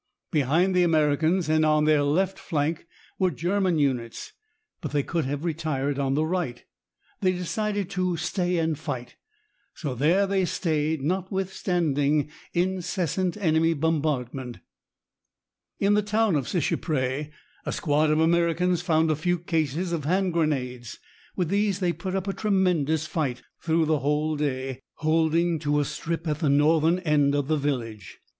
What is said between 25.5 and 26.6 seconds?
to a strip at the